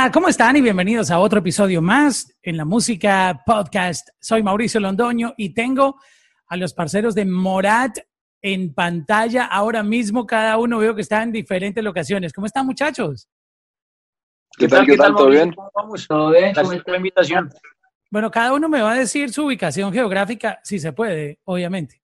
[0.00, 0.54] Hola, ¿cómo están?
[0.54, 4.10] Y bienvenidos a otro episodio más en la música podcast.
[4.20, 5.96] Soy Mauricio Londoño y tengo
[6.46, 7.98] a los parceros de Morat
[8.40, 10.24] en pantalla ahora mismo.
[10.24, 12.32] Cada uno veo que está en diferentes locaciones.
[12.32, 13.28] ¿Cómo están, muchachos?
[14.56, 14.86] ¿Qué tal?
[14.86, 15.16] ¿Qué tal?
[15.16, 15.52] ¿Todo bien?
[16.06, 16.52] ¿Todo bien?
[16.52, 17.50] Gracias por la invitación.
[18.08, 22.00] Bueno, cada uno me va a decir su ubicación geográfica, si se puede, obviamente.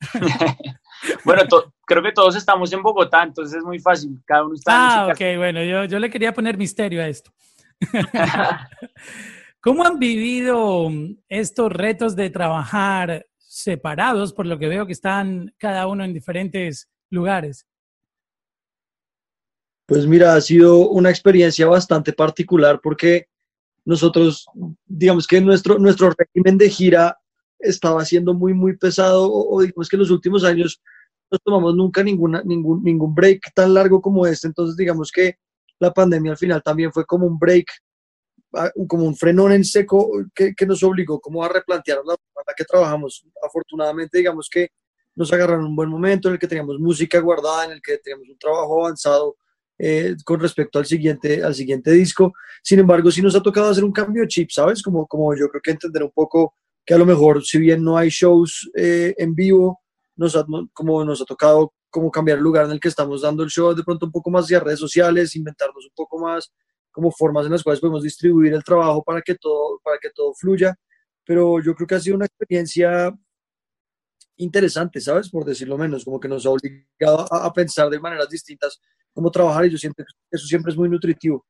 [1.24, 1.42] bueno,
[1.86, 4.20] creo que todos estamos en Bogotá, entonces es muy fácil.
[4.24, 7.32] Cada uno está ah, ok, bueno, yo, yo le quería poner misterio a esto.
[9.60, 10.90] ¿Cómo han vivido
[11.28, 16.88] estos retos de trabajar separados, por lo que veo que están cada uno en diferentes
[17.10, 17.66] lugares?
[19.86, 23.28] Pues mira, ha sido una experiencia bastante particular porque
[23.84, 24.46] nosotros,
[24.84, 27.18] digamos que nuestro, nuestro régimen de gira
[27.58, 30.80] estaba siendo muy, muy pesado o, digamos que en los últimos años
[31.30, 34.46] no tomamos nunca ninguna, ningún, ningún break tan largo como este.
[34.46, 35.36] Entonces, digamos que
[35.78, 37.66] la pandemia al final también fue como un break,
[38.88, 42.64] como un frenón en seco que, que nos obligó como a replantear la forma que
[42.64, 43.26] trabajamos.
[43.44, 44.70] Afortunadamente, digamos que
[45.14, 48.28] nos agarraron un buen momento en el que teníamos música guardada, en el que teníamos
[48.28, 49.36] un trabajo avanzado
[49.76, 52.32] eh, con respecto al siguiente, al siguiente disco.
[52.62, 54.82] Sin embargo, sí nos ha tocado hacer un cambio de chip, ¿sabes?
[54.82, 56.54] Como, como yo creo que entender un poco
[56.88, 59.82] que a lo mejor, si bien no hay shows eh, en vivo,
[60.16, 63.42] nos ha, como nos ha tocado como cambiar el lugar en el que estamos dando
[63.42, 66.50] el show, de pronto un poco más hacia redes sociales, inventarnos un poco más
[66.90, 70.32] como formas en las cuales podemos distribuir el trabajo para que todo, para que todo
[70.32, 70.74] fluya.
[71.26, 73.14] Pero yo creo que ha sido una experiencia
[74.36, 75.28] interesante, ¿sabes?
[75.28, 78.80] Por decirlo menos, como que nos ha obligado a, a pensar de maneras distintas
[79.12, 81.44] cómo trabajar y yo siento que eso siempre es muy nutritivo.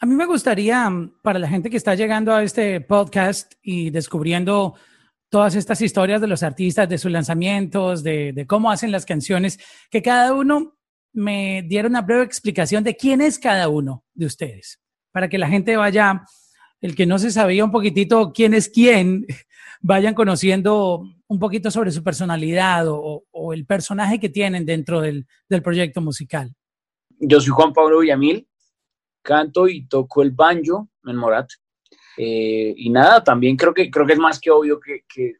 [0.00, 0.88] A mí me gustaría,
[1.22, 4.76] para la gente que está llegando a este podcast y descubriendo
[5.28, 9.58] todas estas historias de los artistas, de sus lanzamientos, de, cómo hacen las canciones,
[9.90, 10.78] que cada uno
[11.12, 15.48] me diera una breve explicación de quién es cada uno de ustedes, para que la
[15.48, 16.22] gente vaya,
[16.80, 19.26] el que no se sabía un poquitito quién es quién,
[19.80, 25.26] vayan conociendo un poquito sobre su personalidad o, el personaje que tienen dentro del
[25.64, 26.54] proyecto musical.
[27.18, 28.47] Yo soy Juan Pablo Villamil,
[29.22, 31.48] canto y toco el banjo en Morat.
[32.16, 35.34] Eh, y nada, también creo que, creo que es más que obvio que,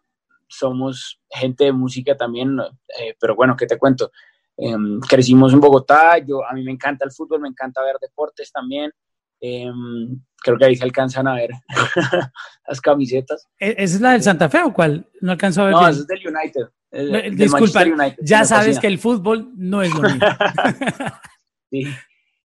[0.50, 4.10] somos gente de música también, eh, pero bueno, ¿qué te cuento?
[4.56, 8.50] Em, crecimos en Bogotá, yo, a mí me encanta el fútbol, me encanta ver deportes
[8.50, 8.90] también.
[9.40, 11.50] Em, creo que ahí se alcanzan a ver
[12.66, 13.46] las camisetas.
[13.58, 15.06] ¿E-, ¿Esa es la del Santa Fe o cuál?
[15.20, 15.74] No alcanzo a ver.
[15.74, 17.36] No, esa es del United.
[17.36, 17.84] Disculpa,
[18.20, 20.02] ya sabes que el fútbol no es lo.
[21.70, 21.84] Sí.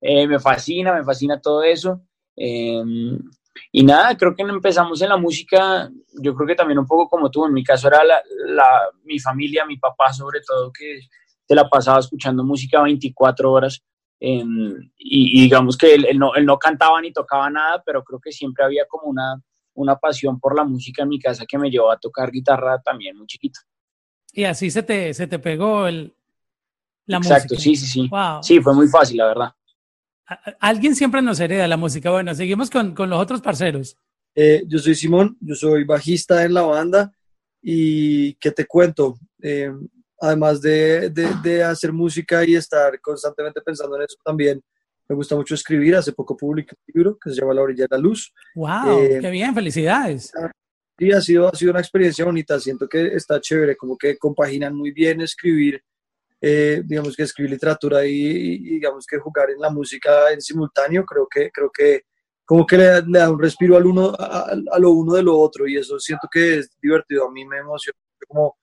[0.00, 2.03] Eh, me fascina, me fascina todo eso.
[2.37, 3.19] Em,
[3.72, 5.91] y nada, creo que empezamos en la música,
[6.22, 9.19] yo creo que también un poco como tú, en mi caso era la, la, mi
[9.19, 11.00] familia, mi papá sobre todo, que
[11.47, 13.83] se la pasaba escuchando música 24 horas.
[14.21, 18.32] Em, y, digamos que él, no, él no cantaba ni tocaba nada, pero creo que
[18.32, 19.43] siempre había como una,
[19.75, 23.17] una pasión por la música en mi casa que me llevó a tocar guitarra también
[23.17, 23.61] muy chiquito.
[24.32, 26.15] Y así se te, se te pegó el,
[27.06, 28.11] Exacto, sí, sí, sí.
[28.43, 29.55] Sí, fue muy fácil, la verdad.
[30.61, 32.11] Alguien siempre nos hereda la música.
[32.11, 33.97] Bueno, seguimos con, con los otros parceros.
[34.35, 37.13] Eh, yo soy Simón, yo soy bajista en la banda
[37.61, 39.19] y ¿qué te cuento?
[39.43, 39.73] Eh,
[40.21, 44.63] además de, de, de, hacer música y estar constantemente pensando en eso también,
[45.09, 45.97] me gusta mucho escribir.
[45.97, 48.33] Hace poco publiqué un libro que se llama La orilla de la luz.
[48.55, 49.01] ¡Wow!
[49.01, 49.53] Eh, ¡Qué bien!
[49.53, 50.33] ¡Felicidades!
[50.97, 52.61] Sí, ha sido, ha sido una experiencia bonita.
[52.61, 55.83] Siento que está chévere, como que compaginan muy bien escribir
[56.41, 61.28] eh, digamos que escribir literatura y, digamos que jugar en la música en simultáneo, creo
[61.31, 62.05] que, creo que
[62.45, 65.77] como que le, da un respiro al uno, a, lo uno de lo otro y
[65.77, 68.56] eso siento que es divertido, a mí me emociona como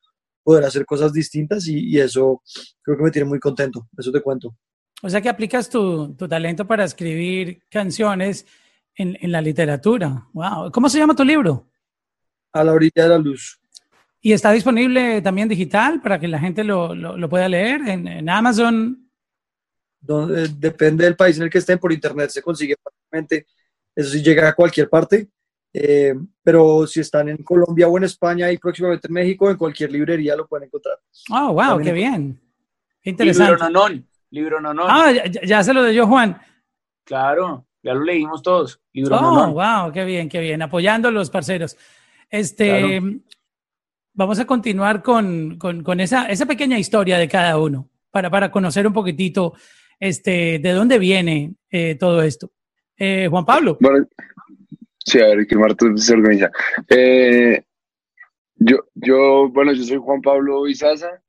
[0.43, 2.41] poder hacer cosas distintas y, eso
[2.81, 4.55] creo que me tiene muy contento, eso te cuento.
[5.03, 8.47] O sea que aplicas tu, tu talento para escribir canciones
[8.95, 10.27] en, en, la literatura.
[10.33, 10.71] Wow.
[10.71, 11.69] ¿Cómo se llama tu libro?
[12.51, 13.61] A la orilla de la luz.
[14.21, 19.09] ¿Y está disponible también digital para que la gente lo, lo, pueda leer en, Amazon?
[19.99, 23.45] Donde, depende del país en el que estén, por internet se consigue fácilmente.
[23.95, 25.29] Eso sí llega a cualquier parte.
[25.73, 29.91] Eh, pero si están en Colombia o en España y próximamente en México, en cualquier
[29.91, 30.97] librería lo pueden encontrar.
[31.29, 32.39] Oh, wow, qué bien.
[33.03, 33.51] interesante.
[33.51, 34.07] Libro nonón.
[34.31, 34.87] Libro nonón.
[34.89, 36.41] Ah, ya, se lo leyó Juan.
[37.03, 38.81] Claro, ya lo leímos todos.
[38.93, 40.61] Libro oh, wow, qué bien, qué bien.
[40.61, 41.77] Apoyando a los parceros.
[42.29, 43.01] Este,
[44.17, 48.85] vamos a continuar con, con, esa, esa, pequeña historia de cada uno, para, para conocer
[48.87, 49.53] un poquitito
[49.99, 52.51] este, de dónde viene eh, todo esto.
[52.97, 53.77] Eh, Juan Pablo.
[53.79, 54.07] Bueno,
[54.97, 56.49] sí, a ver, que Marta se organiza.
[56.89, 57.63] Eh,
[58.55, 61.21] yo, yo, bueno, yo soy Juan Pablo Izaza,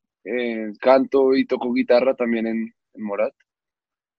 [0.81, 3.35] canto y toco guitarra también en, Morat.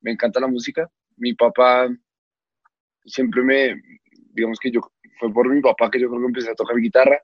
[0.01, 0.89] Me encanta la música.
[1.17, 1.89] Mi papá
[3.03, 3.81] siempre me,
[4.31, 4.79] digamos que yo,
[5.19, 7.19] fue por mi papá que yo creo que empecé a tocar guitarra.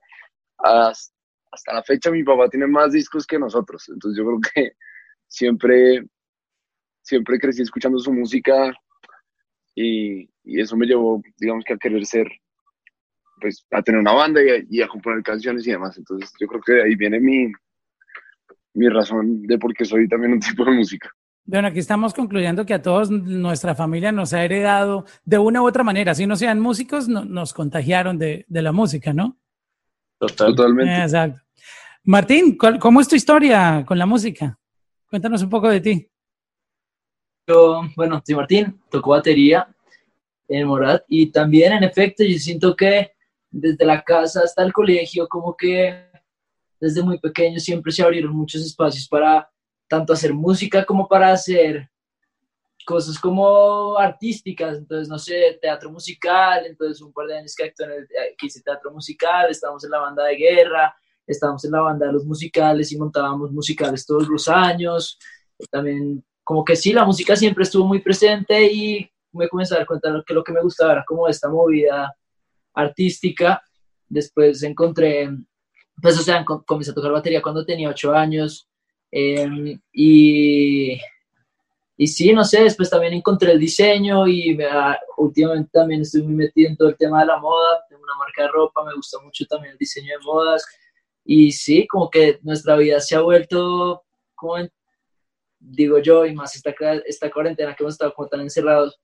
[1.67, 4.71] La fecha mi papá tiene más discos que nosotros, entonces yo creo que
[5.27, 6.05] siempre,
[7.01, 8.73] siempre crecí escuchando su música
[9.73, 12.27] y, y eso me llevó, digamos que a querer ser,
[13.41, 15.97] pues a tener una banda y y a componer canciones y demás.
[15.97, 17.51] Entonces yo creo que de ahí viene mi,
[18.73, 21.09] mi razón de por qué soy también un tipo de música.
[21.47, 25.67] Bueno, aquí estamos concluyendo que a todos nuestra familia nos ha heredado de una u
[25.67, 26.15] otra manera.
[26.15, 29.37] Si no sean músicos, nos contagiaron de, de, la música, ¿no?
[30.17, 31.03] Totalmente.
[31.03, 31.44] Exacto.
[32.07, 34.59] Martín, ¿cómo es tu historia con la música?
[35.09, 36.07] Cuéntanos un poco de ti.
[37.47, 39.67] Yo, bueno, soy Martín, tocó batería
[40.47, 43.13] en Morat y también, en efecto, yo siento que
[43.49, 46.05] desde la casa hasta el colegio, como que
[46.79, 49.49] desde muy pequeño siempre se abrieron muchos espacios para
[49.87, 51.89] tanto hacer música como para hacer
[52.85, 57.85] cosas como artísticas, entonces, no sé, teatro musical, entonces un par de años que, actué
[57.87, 60.95] en el, eh, que hice teatro musical, estábamos en la banda de guerra,
[61.27, 65.18] estábamos en la banda de los musicales y montábamos musicales todos los años,
[65.72, 69.88] también como que sí, la música siempre estuvo muy presente y me comencé a dar
[69.88, 72.16] cuenta que lo que me gustaba era como esta movida
[72.74, 73.63] artística,
[74.07, 75.30] después encontré
[76.01, 78.68] pues, o sea, comencé a tocar batería cuando tenía ocho años.
[79.12, 81.00] Em, y,
[81.98, 84.57] y sí, no sé, después también encontré el diseño y
[85.18, 87.86] últimamente también estoy muy metido en todo el tema de la moda.
[87.89, 90.66] Tengo una marca de ropa, me gusta mucho también el diseño de modas.
[91.25, 94.04] Y sí, como que nuestra vida se ha vuelto,
[94.36, 94.57] como
[95.60, 96.74] digo yo, y más esta,
[97.06, 99.00] esta cuarentena que hemos estado como tan encerrados,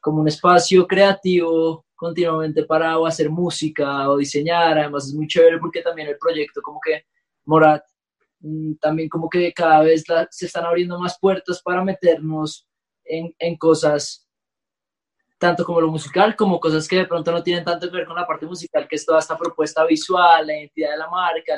[0.00, 5.58] como un espacio creativo continuamente para o hacer música o diseñar, además es muy chévere
[5.58, 7.04] porque también el proyecto como que
[7.44, 7.82] Morat
[8.40, 12.66] mm, también como que cada vez se están abriendo más puertas para meternos
[13.04, 14.27] en, en, cosas
[15.38, 18.16] tanto como lo musical como cosas que de pronto no tienen tanto que ver con
[18.16, 21.56] la parte musical que es toda esta propuesta visual, la identidad de la marca,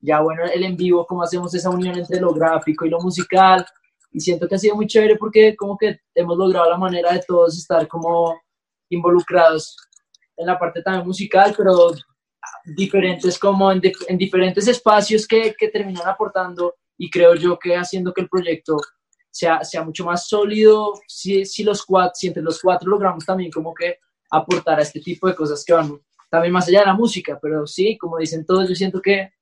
[0.00, 3.66] ya bueno el en vivo, cómo hacemos esa unión entre lo gráfico y lo musical.
[4.12, 7.22] Y siento que ha sido muy chévere porque como que hemos logrado la manera de
[7.26, 8.40] todos estar como
[8.88, 9.76] involucrados
[10.36, 11.92] en la parte también musical, pero
[12.64, 18.12] diferentes como en, en diferentes espacios que, que, terminan aportando y creo yo que haciendo
[18.12, 18.78] que el proyecto
[19.30, 23.50] sea, sea mucho más sólido, si, si, los cuatro, si entre los cuatro logramos también
[23.50, 23.98] como que
[24.30, 26.00] aportar a este tipo de cosas que van
[26.30, 29.32] también más allá de la música, pero sí, como dicen todos, yo siento que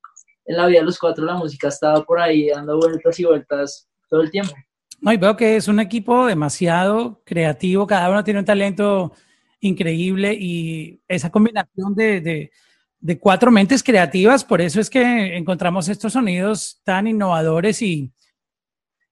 [0.45, 3.25] en la vida de los cuatro la música ha estado por ahí dando vueltas y
[3.25, 4.53] vueltas todo el tiempo.
[4.99, 9.13] No, y veo que es un equipo demasiado creativo, cada uno tiene un talento
[9.61, 12.49] increíble y esa combinación de,
[12.99, 18.11] de, cuatro mentes creativas, por eso es que encontramos estos sonidos tan innovadores y,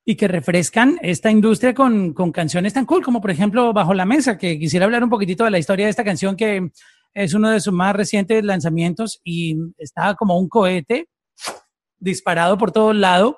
[0.09, 4.05] y que refrescan esta industria con, con, canciones tan cool como por ejemplo Bajo la
[4.05, 6.71] Mesa, que quisiera hablar un poquitito de la historia de esta canción que
[7.13, 11.09] es uno de sus más recientes lanzamientos y está como un cohete
[11.99, 13.37] disparado por todo lado,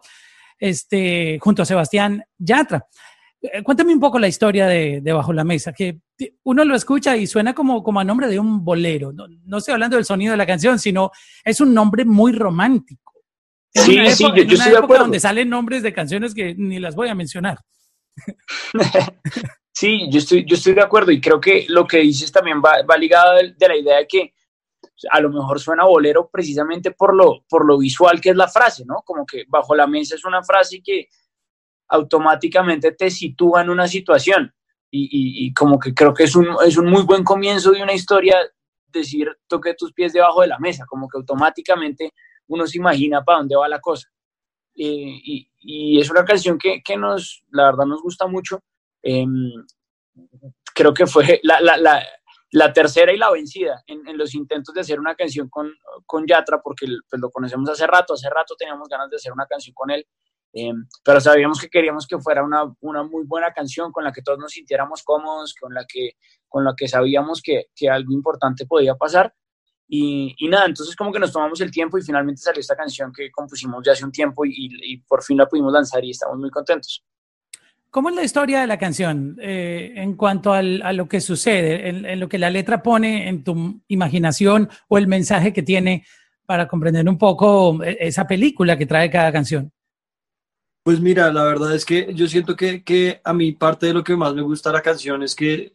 [0.60, 2.86] este, junto a Sebastián Yatra.
[3.42, 6.01] Eh, cuéntame un poco la historia de, Bajo la Mesa, que
[6.44, 9.12] uno lo escucha y suena como, como a nombre de un bolero.
[9.12, 11.10] No, estoy hablando del sonido de la canción, sino
[11.44, 13.09] es un nombre muy romántico.
[13.74, 15.04] Sí, sí, yo, yo estoy de acuerdo.
[15.04, 17.60] donde salen nombres de canciones que ni las voy a mencionar.
[19.74, 22.84] sí, yo estoy, yo estoy de acuerdo y creo que lo que dices también va,
[22.84, 24.34] va ligado de, de la idea de que
[25.12, 28.84] a lo mejor suena bolero precisamente por lo, por lo visual que es la frase,
[28.86, 29.02] ¿no?
[29.06, 31.08] Como que bajo la mesa es una frase que
[31.90, 34.54] automáticamente te sitúa en una situación.
[34.92, 38.38] Y, como que creo que es un, es un muy buen comienzo de una historia
[38.88, 42.12] decir toque tus pies debajo de la mesa, como que automáticamente
[42.50, 44.10] uno se imagina para dónde va la cosa.
[44.75, 48.63] Eh, y, es una canción que, nos, la verdad, nos gusta mucho.
[49.01, 49.51] Em,
[50.74, 55.50] creo que fue la, tercera y la vencida en, los intentos de hacer una canción
[55.50, 55.72] con,
[56.06, 59.46] con Yatra, porque pues, lo conocemos hace rato, hace rato teníamos ganas de hacer una
[59.46, 60.06] canción con él.
[60.51, 64.24] Eh, pero sabíamos que queríamos que fuera una, una, muy buena canción con la que
[64.24, 66.13] todos nos sintiéramos cómodos, con la que,
[66.48, 69.36] con la que sabíamos que, que algo importante podía pasar.
[69.91, 73.12] Y, y, nada, entonces como que nos tomamos el tiempo y finalmente salió esta canción
[73.12, 76.38] que compusimos ya hace un tiempo y, y por fin la pudimos lanzar y estamos
[76.38, 77.03] muy contentos.
[77.91, 81.89] ¿Cómo es la historia de la canción eh, en cuanto al, a lo que sucede,
[81.89, 86.05] en, en, lo que la letra pone en tu imaginación o el mensaje que tiene
[86.46, 89.72] para comprender un poco eh, esa película que trae cada canción?
[90.84, 94.03] Pues mira, la verdad es que yo siento que, que, a mí parte de lo
[94.03, 95.74] que más me gusta de la canción es que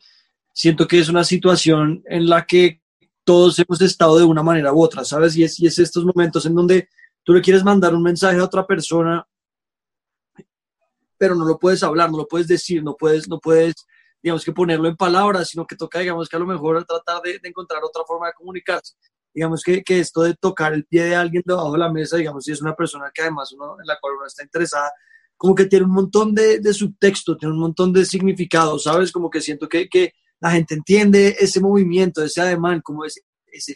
[0.52, 2.80] siento que es una situación en la que
[3.24, 5.36] todos hemos estado de una manera u otra, ¿sabes?
[5.36, 6.88] Y es, y es estos momentos en donde
[7.22, 9.26] tú le quieres mandar un mensaje a otra persona,
[11.16, 13.74] pero no lo puedes hablar, no lo puedes decir, no puedes, no puedes
[14.24, 17.38] digamos que ponerlo en palabras, sino que toca, digamos que a lo mejor tratar de,
[17.42, 18.94] encontrar otra forma de comunicarse.
[19.34, 22.52] Digamos que, esto de tocar el pie de alguien debajo de la mesa, digamos, si
[22.52, 24.90] es una persona que además uno, en la cual uno está interesada,
[25.36, 29.12] como que tiene un montón de, subtexto, tiene un montón de significado, ¿sabes?
[29.12, 30.14] Como que siento que
[30.44, 33.22] la gente entiende ese movimiento, ese ademán, como ese,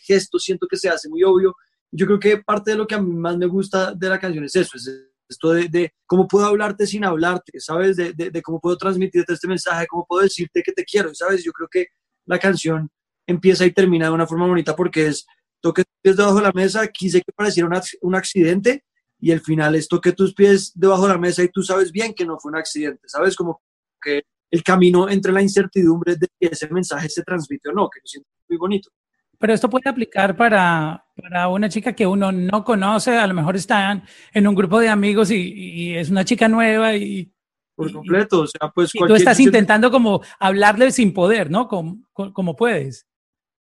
[0.02, 1.56] gesto, siento que se hace muy obvio.
[1.90, 4.44] Yo creo que parte de lo que a mí más me gusta de la canción
[4.44, 4.86] es eso, es
[5.30, 7.96] esto de, cómo puedo hablarte sin hablarte, ¿sabes?
[7.96, 11.42] De, cómo puedo transmitirte este mensaje, cómo puedo decirte que te quiero, ¿sabes?
[11.42, 11.86] Yo creo que
[12.26, 12.90] la canción
[13.26, 15.26] empieza y termina de una forma bonita porque es
[15.62, 17.70] toque tus pies debajo de la mesa, quise que pareciera
[18.02, 18.84] un accidente
[19.18, 22.12] y el final es toque tus pies debajo de la mesa y tú sabes bien
[22.12, 23.34] que no fue un accidente, ¿sabes?
[23.36, 23.62] Como
[24.02, 28.00] que el camino entre la incertidumbre de que ese mensaje se transmite o no, que
[28.00, 28.90] lo siento muy bonito.
[29.38, 33.54] Pero esto puede aplicar para, para una chica que uno no conoce, a lo mejor
[33.56, 34.02] están
[34.32, 37.32] en un grupo de amigos y, y es una chica nueva y...
[37.76, 38.92] Por completo, o sea, pues...
[38.92, 41.68] Y tú estás intentando como hablarle sin poder, ¿no?
[41.68, 43.06] Como, como puedes.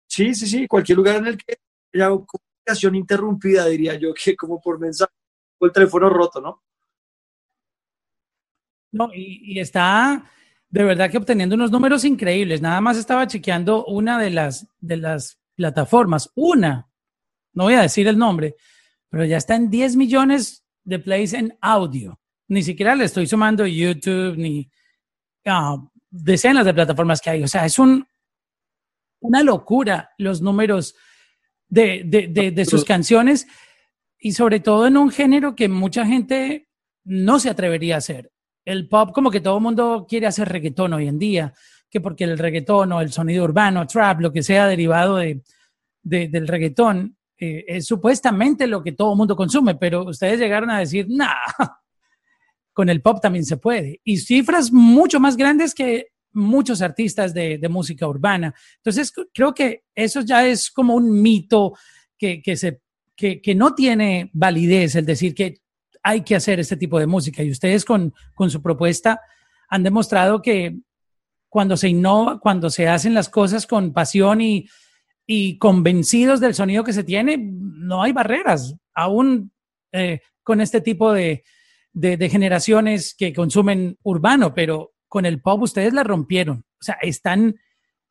[0.07, 1.57] Sí, sí, sí, cualquier lugar en el que
[1.95, 5.13] haya comunicación interrumpida, diría yo, que como por mensaje,
[5.59, 6.63] o el teléfono roto, ¿no?
[8.93, 10.31] No, y, y está
[10.73, 12.63] de verdad que obteniendo unos números increíbles.
[12.63, 16.89] Nada más estaba chequeando una de las, de las plataformas, una,
[17.53, 18.57] no voy a decir el nombre,
[19.11, 22.19] pero ya está en 10 millones de plays en audio.
[22.49, 24.71] Ni siquiera le estoy sumando YouTube ni
[25.45, 27.43] uh, decenas de plataformas que hay.
[27.43, 28.07] O sea, es un,
[29.21, 30.95] una locura los números
[31.69, 33.47] de, de sus canciones
[34.19, 36.71] y sobre todo en un género que mucha gente
[37.05, 38.33] no se atrevería a hacer.
[38.65, 41.53] El pop, como que todo el mundo quiere hacer reggaetón hoy en día
[41.93, 45.43] que porque el reggaetón o el sonido urbano, trap, lo que sea derivado de,
[46.03, 50.79] del reggaetón, eh, es supuestamente lo que todo el mundo consume, pero ustedes llegaron a
[50.79, 51.35] decir, nah,
[52.73, 54.01] con el pop también se puede.
[54.05, 58.55] Y cifras mucho más grandes que muchos artistas de, música urbana.
[58.77, 61.75] Entonces, creo que eso ya es como un mito
[62.17, 65.61] que, que, no tiene validez, el decir que
[66.03, 67.43] hay que hacer este tipo de música.
[67.43, 69.21] Y ustedes con, con su propuesta
[69.69, 70.79] han demostrado que
[71.49, 74.67] cuando se innova, cuando se hacen las cosas con pasión y,
[75.27, 79.53] y convencidos del sonido que se tiene, no hay barreras, aún
[79.93, 81.45] eh, con este tipo de,
[81.93, 86.65] de, generaciones que consumen urbano, pero con el pop ustedes la rompieron.
[86.81, 87.55] O sea, están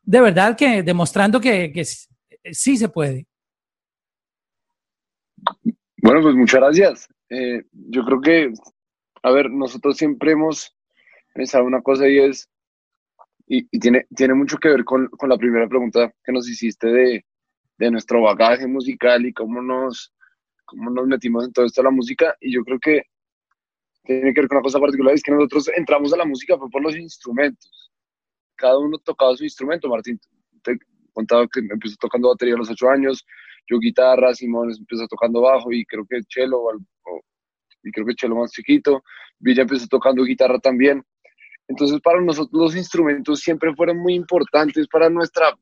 [0.03, 1.83] de verdad que demostrando que, que
[2.53, 3.27] sí se puede.
[5.97, 7.07] Bueno, pues muchas gracias.
[7.33, 8.53] Eh, yo creo que,
[9.23, 10.75] a ver, nosotros siempre hemos
[11.33, 12.49] pensado una cosa y es
[13.47, 17.25] y, tiene, tiene mucho que ver con, con, la primera pregunta que nos hiciste de,
[17.77, 20.13] de, nuestro bagaje musical y cómo nos,
[20.65, 22.35] cómo nos metimos en todo esto de la música.
[22.41, 23.03] Y yo creo que
[24.03, 26.69] tiene que ver con una cosa particular, es que nosotros entramos a la música fue
[26.69, 27.91] por los instrumentos.
[28.55, 30.19] Cada uno tocaba su instrumento, Martín.
[30.63, 30.77] Te
[31.13, 33.25] contaba que empezó tocando batería a los ocho años,
[33.67, 36.61] yo guitarra, Simón empezó tocando bajo y creo que cello,
[37.83, 39.03] y creo que cello más chiquito.
[39.39, 41.03] Villa empezó tocando guitarra también.
[41.67, 45.53] Entonces, para nosotros los instrumentos siempre fueron muy importantes para nuestra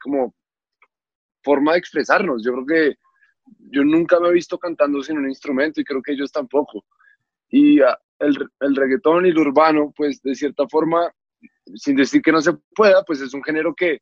[0.00, 0.34] como
[1.42, 2.44] forma de expresarnos.
[2.44, 2.98] Yo creo que
[3.70, 6.84] yo nunca me he visto cantando sin un instrumento y creo que ellos tampoco.
[7.48, 11.10] Y uh, el, el reggaetón y el urbano, pues de cierta forma,
[11.74, 14.00] sin decir que no se pueda, pues es un género que,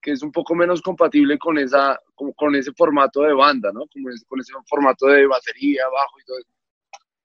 [0.00, 3.84] que es un poco menos compatible con, esa, con, ese formato de banda, ¿no?
[4.26, 6.57] Con ese formato de batería, bajo y todo eso.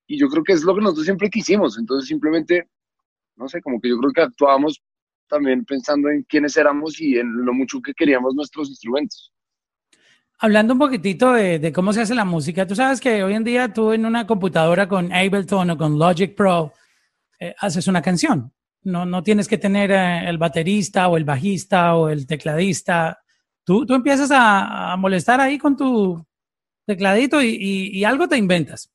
[0.07, 1.77] Y yo creo que es lo que nosotros siempre quisimos.
[1.77, 2.67] Entonces simplemente
[3.36, 4.81] no sé, como que yo creo que actuábamos
[5.27, 9.31] también pensando en quiénes éramos y en lo mucho que queríamos nuestros instrumentos.
[10.39, 13.72] Hablando un poquitito de, cómo se hace la música, tú sabes que hoy en día
[13.72, 16.74] tú en una computadora con Ableton o con Logic Pro
[17.39, 18.51] eh, haces una canción.
[18.83, 23.19] No, no tienes que tener eh, el baterista o el bajista o el tecladista.
[23.63, 26.24] Tú, tú empiezas a, molestar ahí con tu
[26.86, 28.93] tecladito y algo te inventas.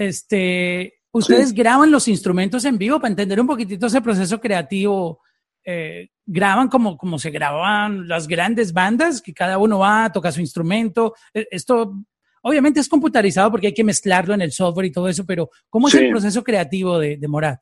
[0.00, 1.54] Este, ¿Ustedes sí.
[1.54, 5.20] graban los instrumentos en vivo para entender un poquitito ese proceso creativo?
[5.62, 10.32] Eh, graban como, como se grababan las grandes bandas, que cada uno va, a tocar
[10.32, 11.14] su instrumento.
[11.34, 12.02] Eh, esto
[12.40, 15.90] obviamente es computarizado porque hay que mezclarlo en el software y todo eso, pero ¿cómo
[15.90, 15.98] sí.
[15.98, 17.60] es el proceso creativo de, de Morat?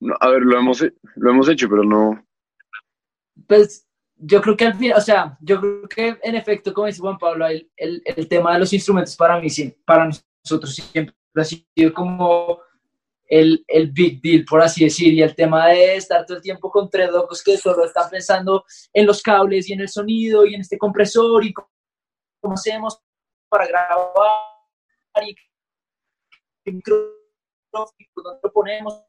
[0.00, 0.84] No, a ver, lo hemos,
[1.16, 2.22] lo hemos hecho, pero no.
[3.46, 7.00] Pues yo creo que al final, o sea, yo creo que en efecto, como dice
[7.00, 10.10] Juan Pablo, el, el, el tema de los instrumentos para mí, sí, para
[10.44, 12.60] nosotros siempre ha sido como
[13.26, 16.70] el, el, big deal, por así decir, y el tema de estar todo el tiempo
[16.70, 20.54] con tres locos que solo están pensando en los cables y en el sonido y
[20.54, 22.98] en este compresor y cómo hacemos
[23.48, 24.14] para grabar
[25.26, 25.34] y
[26.64, 27.12] qué micrófono,
[27.72, 29.02] dónde lo ponemos,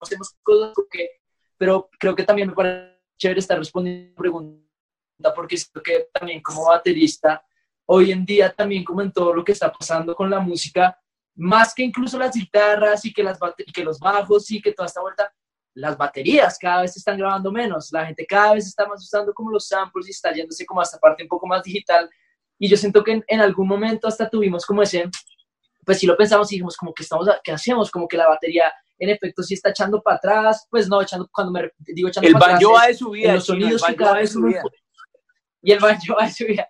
[0.00, 1.08] hacemos cosas que,
[1.56, 6.08] pero creo que también me parece chévere estar respondiendo a la pregunta porque siento que
[6.12, 7.44] también como baterista,
[7.92, 10.96] hoy en día también como en todo lo que está pasando con la música,
[11.34, 14.86] más que incluso las guitarras y que, las y que los bajos y que toda
[14.86, 15.32] esta vuelta,
[15.74, 19.34] las baterías cada vez se están grabando menos, la gente cada vez está más usando
[19.34, 22.08] como los samples y está yéndose como a esta parte un poco más digital.
[22.60, 25.10] Y yo siento que en, algún momento hasta tuvimos como ese,
[25.84, 27.90] pues si lo pensamos y dijimos como que estamos, ¿qué hacemos?
[27.90, 31.52] Como que la batería en efecto sí está echando para atrás, pues no, echando, cuando
[31.52, 32.60] me digo echando para atrás.
[32.60, 33.34] El banjo va de subida.
[33.34, 34.36] Los sonidos que cada vez
[35.62, 36.68] Y el banjo va de subida.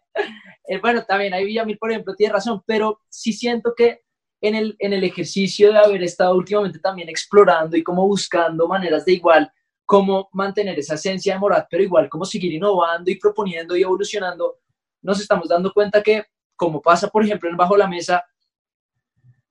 [0.66, 4.02] Eh, bueno, también ahí Villamil, por ejemplo, tiene razón, pero sí siento que
[4.40, 9.04] en el, en el ejercicio de haber estado últimamente también explorando y como buscando maneras
[9.04, 9.52] de igual
[9.84, 14.60] cómo mantener esa esencia de Morat, pero igual cómo seguir innovando y proponiendo y evolucionando,
[15.02, 16.24] nos estamos dando cuenta que,
[16.54, 18.24] como pasa, por ejemplo, en Bajo la Mesa,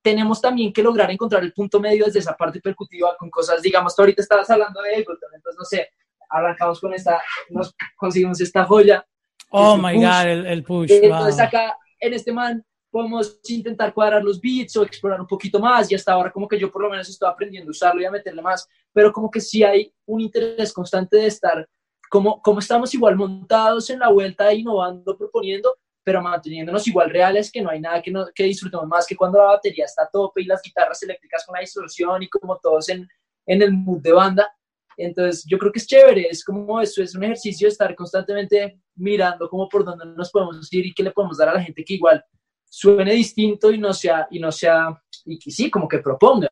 [0.02, 3.94] tenemos también que lograr encontrar el punto medio desde esa parte percutiva con cosas, digamos,
[3.94, 5.90] tú ahorita estabas hablando de Ableton, entonces, no sé,
[6.30, 9.06] arrancamos con esta, nos conseguimos esta joya.
[9.50, 10.92] Oh my God, el, el push.
[10.92, 15.92] Entonces acá, en este man, podemos intentar cuadrar los beats o explorar un poquito más
[15.92, 18.12] y hasta ahora como que yo por lo menos estoy aprendiendo a usarlo y a
[18.12, 21.68] meterle más, pero como que sí hay un interés constante de estar,
[22.10, 27.62] como, como estamos igual montados en la vuelta, innovando, proponiendo, pero manteniéndonos igual reales, que
[27.62, 30.42] no hay nada que, no, que disfrutemos más que cuando la batería está a tope
[30.42, 33.08] y las guitarras eléctricas con la distorsión y como todos en,
[33.46, 34.52] en el mood de banda.
[34.98, 38.80] Entonces, yo creo que es chévere, es como eso, es un ejercicio de estar constantemente
[39.00, 41.84] mirando como por dónde nos podemos ir y qué le podemos dar a la gente
[41.84, 42.24] que igual
[42.66, 46.50] suene distinto y no sea, y no sea, y que sí, como que proponga.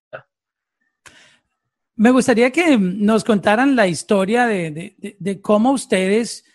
[1.96, 6.46] Me gustaría que nos contaran la historia de, de, de, cómo ustedes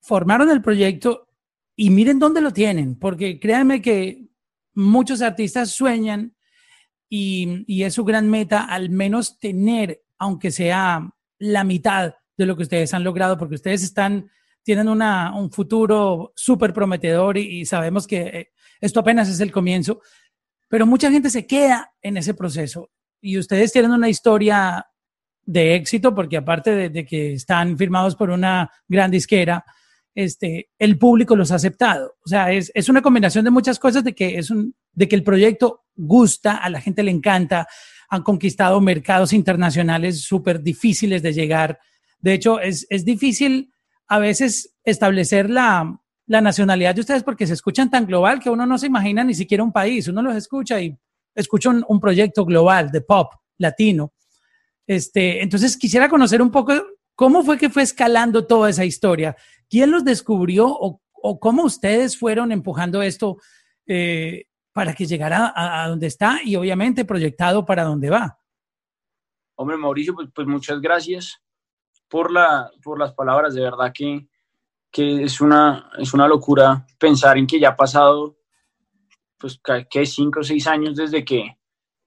[0.00, 1.28] formaron el proyecto
[1.76, 4.26] y miren dónde lo tienen, porque créanme que
[4.74, 6.34] muchos artistas sueñan
[7.08, 11.08] y, y, es su gran meta al menos tener, aunque sea
[11.38, 14.30] la mitad de lo que ustedes han logrado, porque ustedes están,
[14.64, 18.48] tienen una, un futuro súper prometedor y, y, sabemos que eh,
[18.80, 20.00] esto apenas es el comienzo,
[20.68, 24.86] pero mucha gente se queda en ese proceso y ustedes tienen una historia
[25.46, 29.64] de éxito porque aparte de, que están firmados por una gran disquera,
[30.14, 32.16] este, el público los ha aceptado.
[32.24, 35.16] O sea, es, es una combinación de muchas cosas de que, es un, de que
[35.16, 37.66] el proyecto gusta, a la gente le encanta,
[38.08, 41.78] han conquistado mercados internacionales súper difíciles de llegar.
[42.18, 43.73] De hecho, es, es difícil
[44.08, 48.78] a veces establecer la, nacionalidad de ustedes porque se escuchan tan global que uno no
[48.78, 50.96] se imagina ni siquiera un país, uno los escucha y
[51.34, 54.14] escucha un, proyecto global de pop latino.
[54.86, 56.72] Este, entonces quisiera conocer un poco
[57.14, 59.36] cómo fue que fue escalando toda esa historia,
[59.68, 61.00] quién los descubrió o,
[61.40, 63.38] cómo ustedes fueron empujando esto
[63.86, 68.38] eh, para que llegara a, donde está y obviamente proyectado para donde va.
[69.56, 71.43] Hombre, Mauricio, pues, pues muchas gracias
[72.08, 74.28] por, la, por las palabras, de verdad que
[74.94, 78.36] que es una, es una locura pensar en que ya ha pasado,
[79.36, 81.58] pues, que cinco o seis años desde que,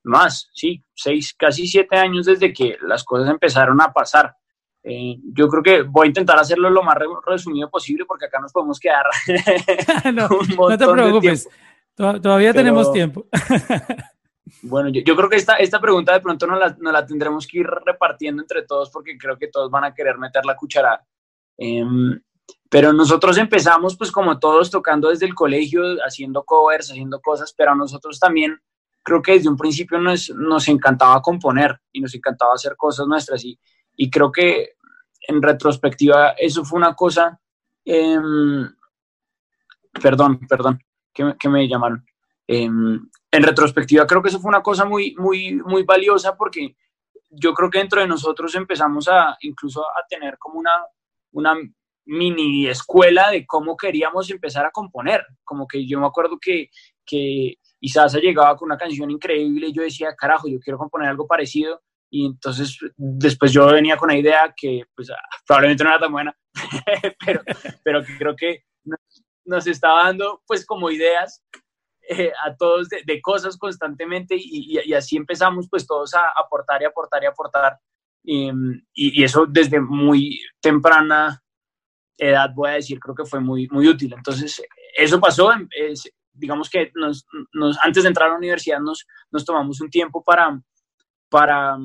[0.03, 4.33] más, sí, seis, casi siete años desde que las cosas empezaron a pasar.
[4.81, 8.53] Eh, yo creo que voy a intentar hacerlo lo más resumido posible porque acá nos
[8.53, 9.03] podemos quedar.
[10.13, 10.29] no,
[10.69, 11.49] no, te preocupes,
[11.93, 13.25] todavía tenemos tiempo.
[14.63, 17.67] bueno, yo, creo que esta, esta pregunta de pronto nos la, la, tendremos que ir
[17.67, 21.05] repartiendo entre todos porque creo que todos van a querer meter la cucharada.
[21.57, 22.19] Em,
[22.69, 27.71] pero nosotros empezamos pues como todos tocando desde el colegio, haciendo covers, haciendo cosas, pero
[27.71, 28.59] a nosotros también
[29.03, 33.43] creo que desde un principio nos, nos encantaba componer y nos encantaba hacer cosas nuestras
[33.45, 33.57] y,
[33.95, 34.73] y creo que
[35.27, 37.39] en retrospectiva eso fue una cosa,
[37.85, 38.69] em,
[40.01, 40.79] perdón, perdón,
[41.13, 42.05] que, que me llamaron.
[42.47, 46.77] Em, en retrospectiva creo que eso fue una cosa muy, muy, muy valiosa porque
[47.29, 50.71] yo creo que dentro de nosotros empezamos a incluso a tener como una,
[51.31, 51.55] una
[52.05, 55.25] mini escuela de cómo queríamos empezar a componer.
[55.43, 56.69] Como que yo me acuerdo que,
[57.05, 61.27] que Isasa llegaba con una canción increíble y yo decía, carajo, yo quiero componer algo
[61.27, 61.81] parecido.
[62.09, 66.11] Y entonces después yo venía con la idea que pues, ah, probablemente no era tan
[66.11, 66.37] buena,
[67.25, 67.41] pero,
[67.83, 68.63] pero creo que
[69.43, 71.43] nos, estaba dando pues como ideas
[72.09, 76.85] eh, a todos de, cosas constantemente y, y, así empezamos pues todos a aportar y
[76.85, 77.77] aportar y aportar.
[78.23, 78.49] Y,
[78.93, 81.43] y, eso desde muy temprana
[82.17, 84.13] edad, voy a decir, creo que fue muy, muy útil.
[84.13, 84.61] Entonces,
[84.95, 85.51] eso pasó,
[86.33, 90.23] digamos que nos, nos, antes de entrar a la universidad nos, nos tomamos un tiempo
[90.23, 90.59] para,
[91.29, 91.77] para,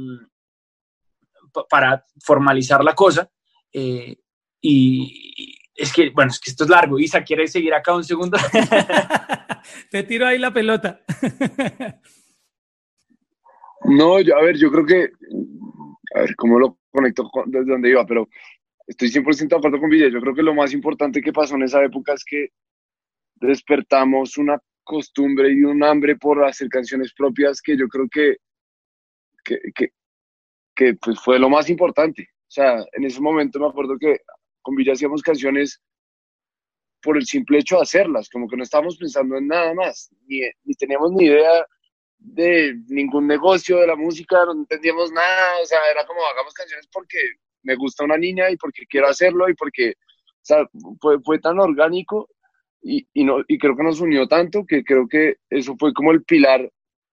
[1.68, 3.30] para formalizar la cosa.
[3.72, 4.16] Eh,
[4.61, 6.98] y, es que, bueno, es que esto es largo.
[6.98, 8.37] Isa, ¿quieres seguir acá un segundo?
[9.90, 11.00] Te tiro ahí la pelota.
[13.85, 15.11] no, yo, a ver, yo creo que
[16.14, 18.28] a ver cómo lo conecto desde donde iba, pero
[18.87, 20.08] estoy 100% de acuerdo con Villa.
[20.08, 22.48] Yo creo que lo más importante que pasó en esa época es que
[23.37, 28.37] despertamos una costumbre y un hambre por hacer canciones propias que yo creo que,
[29.44, 29.88] que, que,
[30.74, 32.28] que pues fue lo más importante.
[32.30, 34.20] O sea, en ese momento me acuerdo que
[34.62, 35.83] con Villa hacíamos canciones
[37.03, 40.40] por el simple hecho de hacerlas, como que no estábamos pensando en nada más, ni,
[40.64, 41.66] ni teníamos ni idea
[42.18, 46.88] de ningún negocio de la música, no entendíamos nada, o sea, era como hagamos canciones
[46.92, 47.18] porque
[47.64, 50.68] me gusta una niña y porque quiero hacerlo y porque, o sea,
[51.01, 52.29] fue, fue tan orgánico
[52.81, 56.12] y, y, no, y creo que nos unió tanto que creo que eso fue como
[56.12, 56.70] el pilar,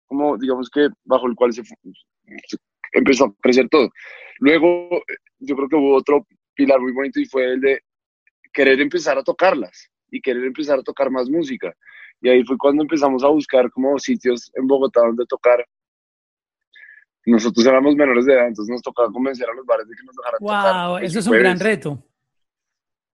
[0.07, 2.57] como digamos que bajo el cual se, se
[2.93, 3.91] empezó a crecer todo.
[4.39, 4.89] Luego,
[5.39, 7.81] yo creo que hubo otro pilar muy bonito y fue el de
[8.53, 11.75] querer empezar a tocarlas y querer empezar a tocar más música.
[12.21, 15.65] Y ahí fue cuando empezamos a buscar como sitios en Bogotá donde tocar.
[17.27, 20.17] Nosotros éramos menores de edad, entonces nos tocaba convencer a los bares de que nos
[20.17, 20.89] dejaran tocar.
[20.89, 20.99] ¡Wow!
[20.99, 22.03] Eso es un gran reto.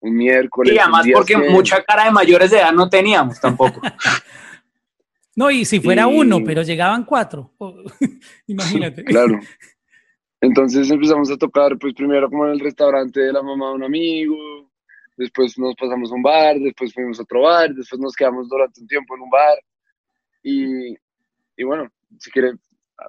[0.02, 0.74] Un miércoles.
[0.74, 1.50] Y además porque que...
[1.50, 3.82] mucha cara de mayores de edad no teníamos tampoco.
[5.36, 6.20] no, y si fuera y...
[6.20, 7.54] uno, pero llegaban cuatro.
[8.48, 9.04] Imagínate.
[9.04, 9.40] claro.
[10.42, 13.84] Entonces empezamos a tocar, pues primero como en el restaurante de la mamá de un
[13.84, 14.38] amigo,
[15.18, 18.80] después nos pasamos a un bar, después fuimos a otro bar, después nos quedamos durante
[18.80, 19.58] un tiempo en un bar.
[20.42, 20.96] Y,
[21.58, 22.54] y bueno, si quiere,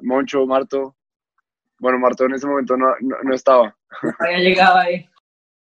[0.02, 0.96] Moncho, Marto.
[1.78, 3.74] Bueno, Marto en ese momento no, no, no estaba.
[4.32, 5.08] Ya llegaba ahí.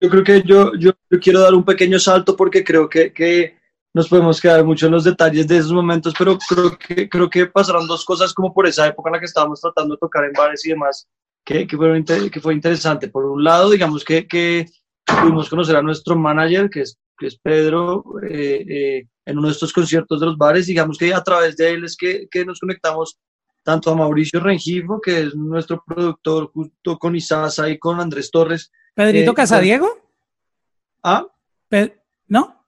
[0.00, 3.58] Yo creo que yo, yo, yo, quiero dar un pequeño salto porque creo que, que
[3.92, 7.46] nos podemos quedar mucho en los detalles de esos momentos, pero creo que, creo que
[7.46, 10.32] pasaron dos cosas como por esa época en la que estábamos tratando de tocar en
[10.32, 11.08] bares y demás,
[11.44, 13.08] que, que, fue, que fue interesante.
[13.08, 14.66] Por un lado, digamos que, que
[15.04, 19.52] pudimos conocer a nuestro manager, que es, que es Pedro, eh, eh, en uno de
[19.52, 20.66] estos conciertos de los bares.
[20.66, 23.18] Digamos que a través de él es que, que nos conectamos
[23.62, 28.70] tanto a Mauricio Rengifo, que es nuestro productor, junto con Isasa y con Andrés Torres.
[28.94, 29.88] ¿Pedrito eh, Casadiego?
[31.02, 31.26] ¿Ah?
[31.68, 32.64] Pe ¿No?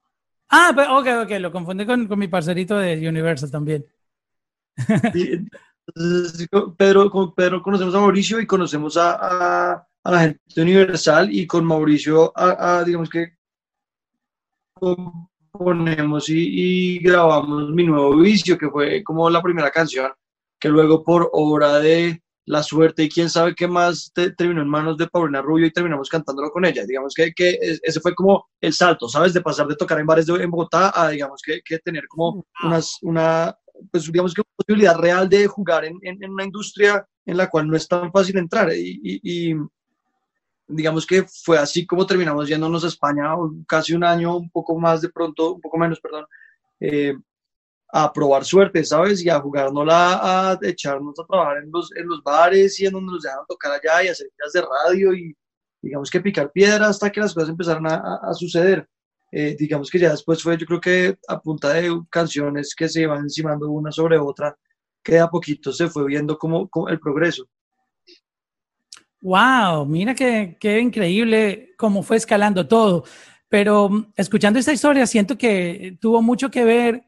[0.49, 3.87] Ah, ok, ok, lo confundí con, con, mi parcerito de Universal también.
[6.51, 11.29] Con Pedro, con Pedro conocemos a Mauricio y conocemos a, a a la gente universal
[11.35, 13.37] y con Mauricio, a, a, digamos que
[14.75, 20.11] componemos y, y, grabamos Mi Nuevo Vicio, que fue como la primera canción,
[20.59, 24.69] que luego por obra de la suerte y quién sabe qué más te, terminó en
[24.69, 26.85] manos de Paulina Rubio y terminamos cantándolo con ella.
[26.87, 29.35] Digamos que, que ese fue como el salto, ¿sabes?
[29.35, 32.45] De pasar de tocar en bares de, en Bogotá a, digamos, que, que tener como
[32.65, 33.55] unas, una,
[33.91, 37.69] pues digamos que posibilidad real de jugar en, en, en, una industria en la cual
[37.69, 38.73] no es tan fácil entrar.
[38.73, 39.55] Y, y, y
[40.71, 43.35] digamos que fue así como terminamos yéndonos a España
[43.67, 46.27] casi un año, un poco más de pronto, un poco menos, perdón,
[46.81, 47.15] eh,
[47.93, 49.25] a probar suerte, ¿sabes?
[49.25, 53.13] Y a jugárnosla, a echarnos a trabajar en los, en los bares y en donde
[53.13, 55.37] nos dejaron tocar allá y hacer días de radio y
[55.83, 58.89] digamos que picar piedra hasta que las cosas empezaron a, a suceder.
[59.33, 63.03] Eh, digamos que ya después fue, yo creo que a punta de canciones que se
[63.03, 64.57] iban encimando una sobre otra,
[65.03, 67.49] que a poquito se fue viendo como, como el progreso.
[69.23, 73.05] Wow, mira qué, qué increíble cómo fue escalando todo.
[73.49, 77.05] Pero mm, escuchando esta historia, siento que tuvo mucho que ver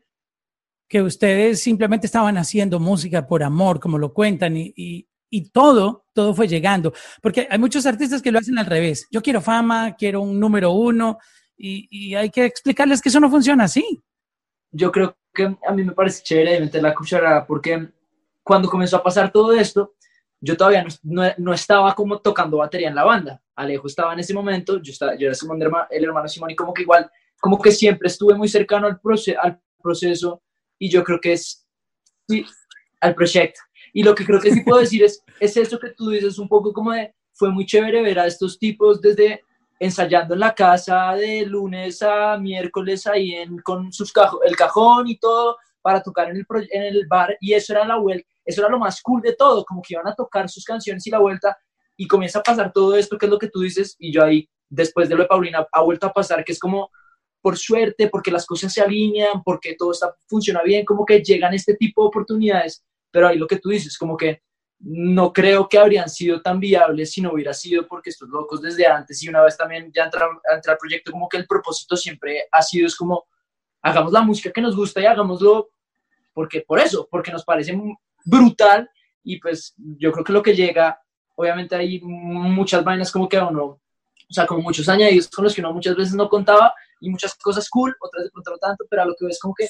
[0.88, 6.04] que ustedes simplemente estaban haciendo música por amor, como lo cuentan, y, y, y, todo,
[6.12, 6.92] todo fue llegando.
[7.22, 9.06] Porque hay muchos artistas que lo hacen al revés.
[9.10, 11.18] Yo quiero fama, quiero un número uno,
[11.62, 14.02] y, y hay que explicarles que eso no funciona así.
[14.72, 17.88] Yo creo que a mí me parece chévere meter la cuchara, porque
[18.42, 19.94] cuando comenzó a pasar todo esto,
[20.40, 23.40] yo todavía no, no, no, estaba como tocando batería en la banda.
[23.54, 26.74] Alejo estaba en ese momento, yo, estaba, yo era Simón, el hermano Simón, y como
[26.74, 27.08] que igual,
[27.40, 30.42] como que siempre estuve muy cercano al, proce al proceso,
[30.80, 31.64] y yo creo que es,
[32.28, 32.44] sí,
[33.00, 33.60] al proyecto.
[33.92, 36.48] Y lo que creo que sí puedo decir es, es eso que tú dices, un
[36.48, 39.44] poco como de, fue muy chévere ver a estos tipos desde
[39.82, 45.08] ensayando en la casa de lunes a miércoles ahí en, con sus cajo, el cajón
[45.08, 48.60] y todo, para tocar en el, en el bar, y eso era la vuelta eso
[48.60, 51.18] era lo más cool de todo, como que iban a tocar sus canciones y la
[51.18, 51.56] vuelta,
[51.96, 54.48] y comienza a pasar todo esto, que es lo que tú dices, y yo ahí,
[54.68, 56.90] después de lo de Paulina, ha vuelto a pasar, que es como
[57.40, 61.54] por suerte, porque las cosas se alinean, porque todo está, funciona bien, como que llegan
[61.54, 64.42] este tipo de oportunidades, pero ahí lo que tú dices, como que
[64.84, 68.86] no creo que habrían sido tan viables si no hubiera sido porque estos locos desde
[68.86, 70.28] antes y una vez también ya entrar
[70.66, 73.26] al proyecto, como que el propósito siempre ha sido, es como,
[73.80, 75.70] hagamos la música que nos gusta y hagámoslo
[76.32, 77.78] porque por eso, porque nos parece
[78.24, 78.90] brutal
[79.22, 81.00] y pues yo creo que lo que llega,
[81.36, 83.80] obviamente hay muchas vainas como que uno, o
[84.30, 87.68] sea, como muchos añadidos con los que uno muchas veces no contaba y muchas cosas
[87.68, 89.68] cool, otras de pronto no tanto, pero a lo que ves como que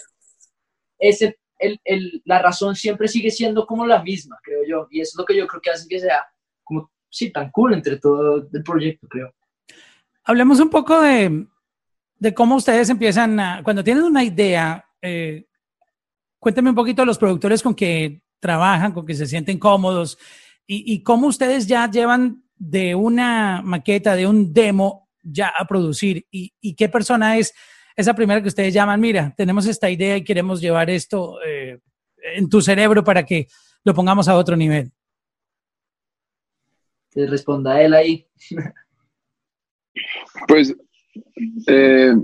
[0.99, 5.13] ese, el, el, la razón siempre sigue siendo como la misma, creo yo, y eso
[5.15, 6.27] es lo que yo creo que hace que sea
[6.65, 9.33] como sí, tan cool entre todo el proyecto, creo.
[10.25, 11.47] Hablemos un poco de,
[12.19, 15.47] de cómo ustedes empiezan a, cuando tienen una idea, eh,
[16.39, 20.19] cuéntame un poquito los productores con que trabajan, con que se sienten cómodos
[20.67, 26.27] y, y cómo ustedes ya llevan de una maqueta, de un demo ya a producir
[26.31, 27.55] y, y, qué persona es
[27.97, 31.81] esa primera que ustedes llaman, mira, tenemos esta idea y queremos llevar esto eh,
[32.35, 33.49] en tu cerebro para que
[33.85, 34.93] lo pongamos a otro nivel.
[37.11, 38.27] Que responda él ahí.
[40.49, 40.75] Pues,
[41.67, 42.15] eh,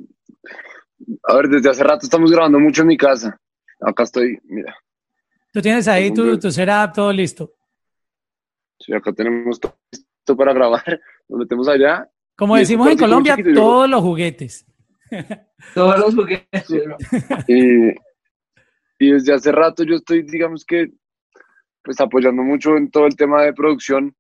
[1.24, 3.38] a ver, desde hace rato estamos grabando mucho en mi casa.
[3.78, 4.74] Acá estoy, mira.
[5.52, 7.52] Tú tienes ahí tu, tu setup, todo listo.
[8.78, 11.00] Sí, acá tenemos todo listo para grabar.
[11.28, 12.08] Nos metemos allá.
[12.36, 14.64] Como decimos en Colombia, todos los juguetes.
[15.74, 16.70] todos los juguetes.
[17.46, 17.90] y,
[18.98, 20.90] y desde hace rato yo estoy, digamos que,
[21.82, 24.14] pues apoyando mucho en todo el tema de producción.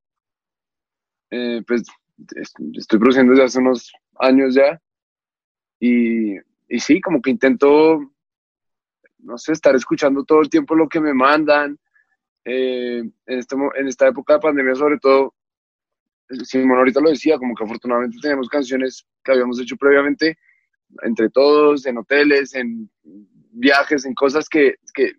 [1.30, 1.82] Eh, pues
[2.74, 4.80] estoy produciendo desde hace unos años ya.
[5.80, 6.36] Y,
[6.68, 8.00] y sí, como que intento,
[9.18, 11.78] no sé, estar escuchando todo el tiempo lo que me mandan.
[12.44, 15.34] Eh, en, este, en esta época de pandemia, sobre todo,
[16.44, 20.38] Simón ahorita lo decía, como que afortunadamente teníamos canciones que habíamos hecho previamente
[21.02, 22.90] entre todos, en hoteles, en
[23.50, 25.12] viajes, en cosas que, que,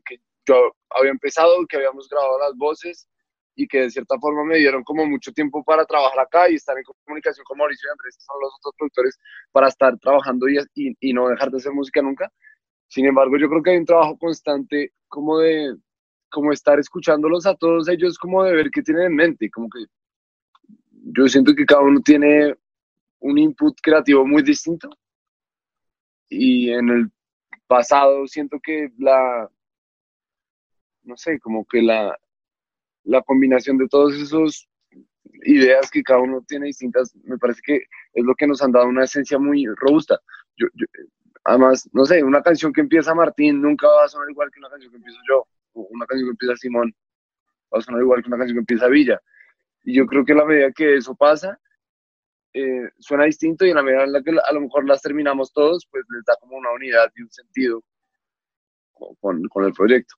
[0.46, 3.08] yo había empezado, que habíamos grabado las voces
[3.56, 6.78] y que de cierta forma me dieron como mucho tiempo para trabajar acá y estar
[6.78, 9.20] en comunicación con Mauricio y Andrés, que son los otros productores,
[9.52, 12.32] para estar trabajando y, y, y, no dejar de hacer música nunca.
[12.88, 15.76] Sin embargo, yo creo que hay un trabajo constante como de
[16.32, 19.86] como estar escuchándolos a todos ellos, como de ver qué tienen en mente, como que
[20.92, 22.56] yo siento que cada uno tiene
[23.20, 24.90] un input creativo muy distinto
[26.30, 27.12] y en el
[27.68, 29.50] pasado siento que la,
[31.04, 32.18] no sé, como que la,
[33.04, 34.68] la combinación de todos esos
[35.44, 37.76] ideas que cada uno tiene distintas, me parece que
[38.14, 40.20] es lo que nos han dado una esencia muy robusta.
[40.58, 40.68] Yo,
[41.44, 44.70] además, no sé, una canción que empieza Martín nunca va a sonar igual que una
[44.70, 46.94] canción que empiezo yo, o una canción que empieza Simón
[47.74, 49.22] va a sonar igual que una canción que empieza Villa.
[49.84, 51.60] Y yo creo que la medida que eso pasa,
[52.54, 55.54] eh, suena distinto y en la medida en la que a lo mejor las terminamos
[55.54, 57.84] todos, pues les da como una unidad y un sentido
[59.20, 60.16] con, con el proyecto.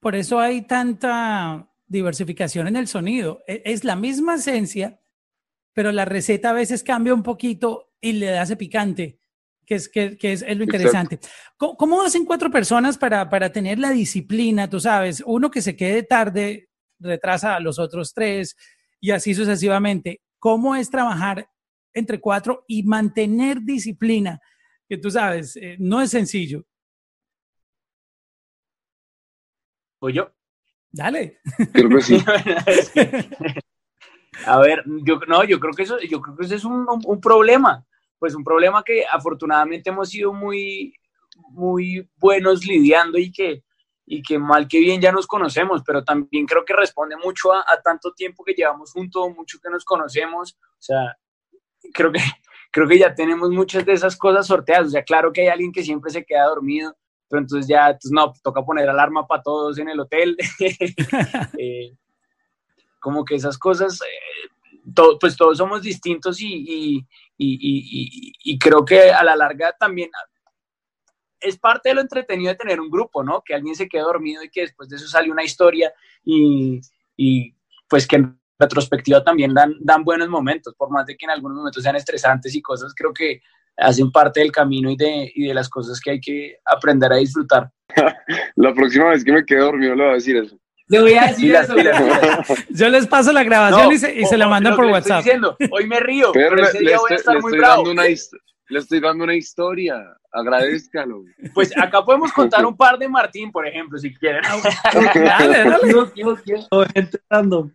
[0.00, 3.42] Por eso hay tanta diversificación en el sonido.
[3.46, 5.00] E, es la misma esencia,
[5.72, 9.18] pero la receta a veces cambia un poquito y le ese picante,
[9.64, 11.18] que es, que, que es, es, lo interesante.
[11.56, 14.68] ¿Cómo, ¿Cómo, hacen cuatro personas para, para tener la disciplina?
[14.68, 18.56] Tú sabes, uno que se quede tarde retrasa a los otros tres
[19.00, 20.20] y así sucesivamente.
[20.44, 21.48] ¿Cómo es trabajar
[21.94, 24.42] entre cuatro y mantener disciplina?
[24.86, 26.66] Que tú sabes, eh, no es sencillo.
[30.00, 30.30] ¿O yo?
[30.92, 31.38] Dale.
[31.72, 32.18] Creo que sí.
[34.44, 37.20] A ver, yo no, yo creo que eso, yo creo que eso es un, un,
[37.22, 37.82] problema,
[38.18, 40.92] pues un problema que afortunadamente hemos sido muy,
[41.52, 43.64] muy buenos lidiando y que,
[44.06, 47.60] y que mal que bien ya nos conocemos, pero también creo que responde mucho a,
[47.60, 51.16] a tanto tiempo que llevamos juntos, mucho que nos conocemos, o sea,
[51.92, 52.20] creo que,
[52.70, 55.72] creo que ya tenemos muchas de esas cosas sorteadas, o sea, claro que hay alguien
[55.72, 56.94] que siempre se queda dormido,
[57.28, 60.36] pero entonces ya, entonces no, toca poner alarma para todos en el hotel.
[61.58, 61.92] eh,
[63.00, 64.48] como que esas cosas, eh,
[64.94, 70.10] to, pues todos somos distintos y, y, y, y, creo que a la larga también
[71.40, 73.42] es parte de lo entretenido de tener un grupo, ¿no?
[73.44, 75.92] Que alguien se quede dormido y que después de eso sale una historia
[76.24, 76.80] y,
[77.88, 81.58] pues que en retrospectiva también dan, dan buenos momentos, por más de que en algunos
[81.58, 83.40] momentos sean estresantes y cosas, creo que
[83.76, 87.16] hacen parte del camino y de, y de las cosas que hay que aprender a
[87.16, 87.70] disfrutar.
[88.56, 90.58] la próxima vez que me quede dormido le voy a decir eso.
[90.88, 91.74] Le voy a decir eso.
[92.70, 95.24] Yo les paso la grabación no, y se, y se la mandan por WhatsApp.
[95.24, 97.90] Diciendo, hoy me río, pero, pero ese le, día voy a estar muy bravo.
[97.90, 98.04] Una,
[98.68, 100.02] le estoy dando una historia.
[100.32, 101.22] Agradezcalo.
[101.52, 104.42] Pues acá podemos contar un par de Martín, por ejemplo, si quieren.
[105.14, 106.88] dale, dale.
[106.94, 107.70] Gente random.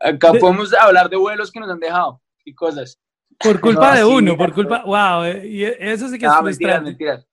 [0.00, 2.98] Acá podemos hablar de vuelos que nos han dejado y cosas.
[3.38, 4.82] Por culpa No, de uno, por culpa.
[4.84, 6.90] Wow, eh, y eso sí que es No, mentiras, frustrante.
[6.90, 7.26] mentiras.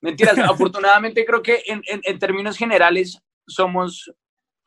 [0.00, 0.38] Mentiras.
[0.50, 4.12] Afortunadamente creo que en, en, en términos generales somos,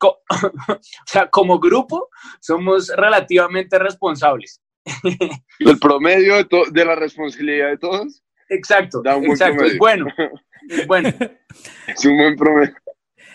[0.00, 2.08] o sea, como grupo,
[2.40, 4.60] somos relativamente responsables.
[5.58, 6.36] El promedio
[6.72, 10.06] de, la responsabilidad de todos Exacto, Da un buen exacto, es bueno.
[10.70, 11.08] Es bueno.
[11.86, 12.74] es un buen promedio.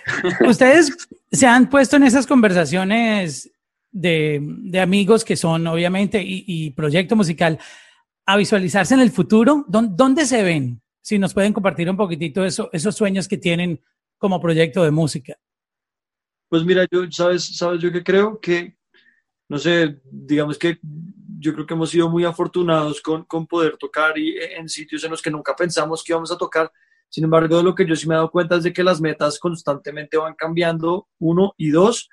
[0.48, 3.52] Ustedes se han puesto en esas conversaciones
[3.92, 7.60] de, de amigos que son, obviamente, y, y proyecto musical,
[8.26, 9.66] a visualizarse en el futuro.
[9.68, 10.82] ¿Dó- ¿Dónde se ven?
[11.02, 13.80] Si nos pueden compartir un poquitito eso, esos sueños que tienen
[14.18, 15.36] como proyecto de música.
[16.54, 18.40] Pues mira, yo, ¿sabes, sabes yo que creo?
[18.40, 18.78] Que,
[19.50, 20.78] no sé, digamos que
[21.40, 25.10] yo creo que hemos sido muy afortunados con, con poder tocar y, en sitios en
[25.10, 26.72] los que nunca pensamos que íbamos a tocar.
[27.10, 29.40] Sin embargo, lo que yo sí me he dado cuenta es de que las metas
[29.40, 32.08] constantemente van cambiando, uno, y dos,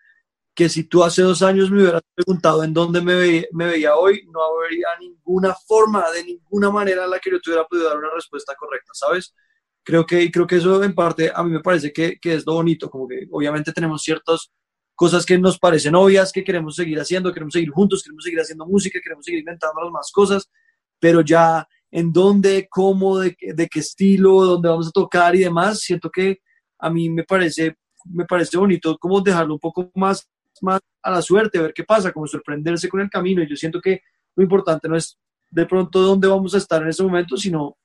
[0.55, 3.97] que si tú hace dos años me hubieras preguntado en dónde me, veía, me veía
[3.97, 7.91] hoy, no habría ninguna forma, de ninguna manera en la que yo te hubiera podido
[7.91, 9.35] dar una respuesta correcta, ¿sabes?
[9.83, 12.55] Creo que, creo que eso en parte a mí me parece que, que es lo
[12.55, 14.51] bonito, como que obviamente tenemos ciertas
[14.95, 18.67] cosas que nos parecen obvias, que queremos seguir haciendo, queremos seguir juntos, queremos seguir haciendo
[18.67, 20.51] música, queremos seguir inventando más cosas,
[20.99, 25.81] pero ya en dónde, cómo, de, de qué estilo, dónde vamos a tocar y demás,
[25.81, 26.41] siento que
[26.79, 30.29] a mí me parece, me parece bonito como dejarlo un poco más
[30.63, 33.43] más a la suerte, ver qué pasa, como sorprenderse con el camino.
[33.43, 34.03] Y yo siento que
[34.37, 35.19] lo importante no es
[35.51, 37.77] de pronto dónde vamos a estar en ese momento, sino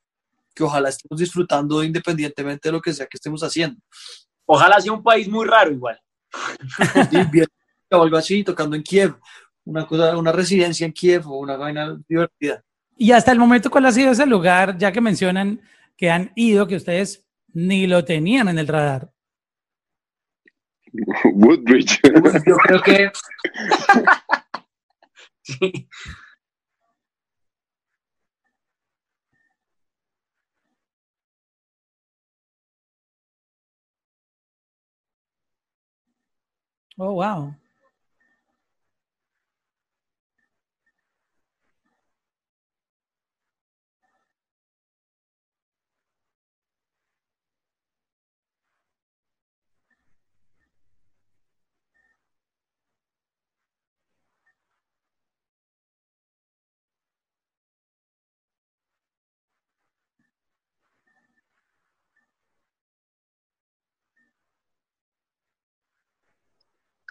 [0.55, 3.79] que ojalá estemos disfrutando independientemente de lo que sea que estemos haciendo.
[4.45, 5.99] Ojalá sea un país muy raro igual.
[7.91, 9.15] o algo así, tocando en Kiev,
[9.65, 12.63] una, cosa, una residencia en Kiev o una vaina divertida.
[12.97, 15.61] Y hasta el momento, ¿cuál ha sido ese lugar, ya que mencionan
[15.97, 19.11] que han ido, que ustedes ni lo tenían en el radar?
[21.33, 21.99] Woodbridge.
[22.45, 23.11] Yo creo que.
[25.41, 25.87] sí.
[36.99, 37.55] Oh, wow.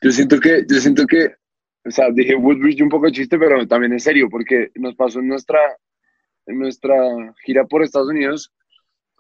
[0.05, 1.35] Yo siento que, yo siento que,
[1.83, 5.21] o sea, dije Woodbridge un poco de chiste, pero también en serio, porque nos pasó
[5.21, 5.59] en nuestra,
[6.45, 6.95] en nuestra
[7.43, 8.53] gira por Estados Unidos.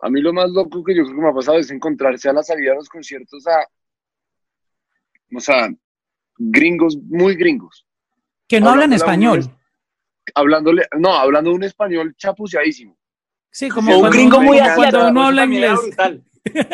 [0.02, 2.34] A mí lo más loco que yo creo que me ha pasado es encontrarse a
[2.34, 3.66] la salida de los conciertos a,
[5.34, 5.70] o sea,
[6.36, 7.86] gringos, muy gringos.
[8.46, 9.40] Que no hablan español.
[10.34, 12.98] Hablándole, no, hablando un español chapuceadísimo.
[13.50, 15.80] Sí, como un gringo muy cuando no habla inglés.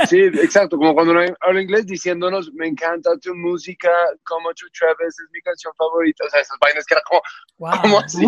[0.09, 3.88] Sí, exacto, como cuando habla inglés diciéndonos, me encanta tu música,
[4.24, 7.20] como tu Travis es mi canción favorita, o sea, esas vainas que era como,
[7.59, 7.72] Wow.
[7.83, 8.26] ¿cómo así?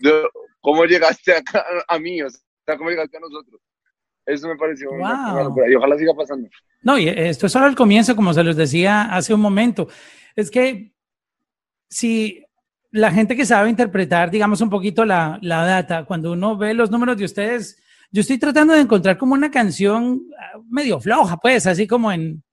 [0.00, 0.28] Yo,
[0.60, 2.22] ¿Cómo llegaste acá, a mí?
[2.22, 3.60] O sea, ¿cómo llegaste a nosotros?
[4.24, 5.32] Eso me pareció una, Wow.
[5.34, 6.48] una locura, y ojalá siga pasando.
[6.82, 9.88] No, y esto es solo el comienzo, como se los decía hace un momento.
[10.34, 10.92] Es que
[11.90, 12.44] si
[12.90, 16.90] la gente que sabe interpretar, digamos, un poquito la, la data, cuando uno ve los
[16.90, 17.82] números de ustedes,
[18.14, 22.44] yo estoy tratando de encontrar como una canción ah, medio floja, pues, así como en,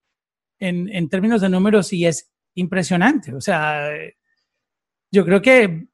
[0.58, 3.32] en, en términos de números, y es impresionante.
[3.32, 4.16] O sea, eh,
[5.12, 5.86] yo creo que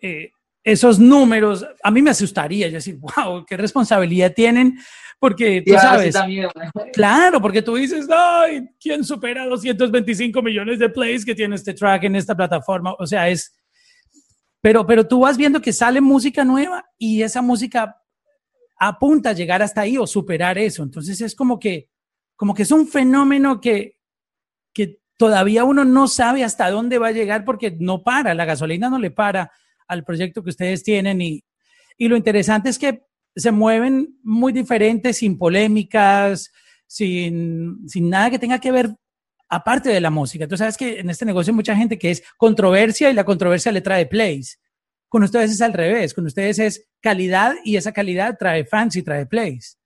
[0.00, 0.32] eh,
[0.64, 4.80] esos números, a mí me asustaría, yo decir, wow, qué responsabilidad tienen,
[5.20, 6.48] porque tú Ya, sabes, también.
[6.92, 12.02] Claro, porque tú dices, ay, ¿quién supera 225 millones de plays que tiene este track
[12.02, 12.96] en esta plataforma?
[12.98, 13.56] O sea, es...
[14.60, 17.94] Pero, pero tú vas viendo que sale música nueva y esa música
[18.76, 20.82] apunta a llegar hasta ahí o superar eso.
[20.82, 21.88] Entonces es como que,
[22.36, 23.98] como que es un fenómeno que,
[24.72, 28.90] que todavía uno no sabe hasta dónde va a llegar porque no para, la gasolina
[28.90, 29.52] no le para
[29.86, 31.44] al proyecto que ustedes tienen y,
[31.96, 33.04] y lo interesante es que
[33.36, 36.52] se mueven muy diferentes, sin polémicas,
[36.86, 38.94] sin, sin nada que tenga que ver
[39.48, 40.48] aparte de la música.
[40.48, 43.72] Tú sabes que en este negocio hay mucha gente que es controversia y la controversia
[43.72, 44.60] le trae plays.
[45.14, 49.02] Con ustedes es al revés, con ustedes es calidad y esa calidad trae fans y
[49.04, 49.78] trae plays.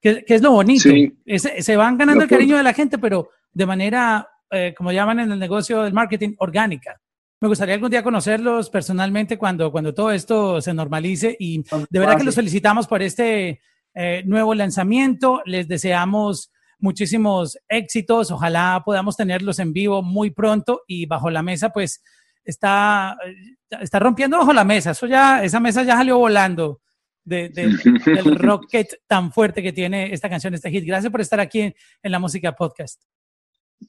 [0.00, 0.84] Que, que es lo bonito.
[0.88, 1.12] Sí.
[1.26, 5.20] Es- se van ganando el cariño de la gente, pero de manera, eh, como llaman
[5.20, 6.98] en el negocio del marketing, orgánica.
[7.42, 12.16] Me gustaría algún día conocerlos personalmente cuando, cuando todo esto se normalice y de verdad
[12.16, 13.60] que los felicitamos por este
[13.94, 15.42] eh, nuevo lanzamiento.
[15.44, 18.30] Les deseamos muchísimos éxitos.
[18.30, 22.02] Ojalá podamos tenerlos en vivo muy pronto y bajo la mesa, pues
[22.44, 24.92] está, eh, está rompiendo bajo la mesa.
[24.92, 26.80] Eso ya, esa mesa ya salió volando
[27.24, 27.68] de, de-
[28.14, 30.84] del rocket tan fuerte que tiene esta canción, este hit.
[30.84, 33.02] Gracias por estar aquí en, en la música podcast.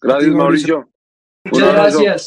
[0.02, 0.90] Gracias, Mauricio.
[1.46, 2.26] Muchas gracias.